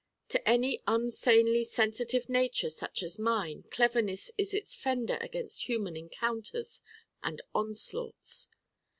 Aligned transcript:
To 0.29 0.49
any 0.49 0.81
un 0.87 1.11
sanely 1.11 1.63
sensitive 1.63 2.27
nature 2.27 2.71
such 2.71 3.03
as 3.03 3.19
mine 3.19 3.65
Cleverness 3.69 4.31
is 4.35 4.51
its 4.51 4.73
fender 4.75 5.19
against 5.21 5.67
human 5.69 5.95
encounters 5.95 6.81
and 7.21 7.39
onslaughts. 7.53 8.49